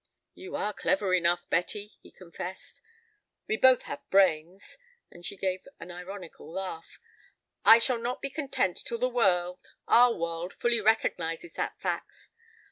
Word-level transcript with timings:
"You 0.33 0.55
are 0.55 0.73
clever 0.73 1.13
enough, 1.13 1.47
Betty," 1.51 1.91
he 2.01 2.09
confessed. 2.09 2.81
"We 3.47 3.55
both 3.55 3.83
have 3.83 4.01
brains"—and 4.09 5.23
she 5.23 5.37
gave 5.37 5.67
an 5.79 5.91
ironical 5.91 6.51
laugh—"I 6.51 7.77
shall 7.77 7.99
not 7.99 8.19
be 8.19 8.31
content 8.31 8.79
till 8.83 8.97
the 8.97 9.07
world, 9.07 9.59
our 9.87 10.11
world, 10.15 10.53
fully 10.53 10.81
recognizes 10.81 11.53
that 11.53 11.79
fact. 11.79 12.29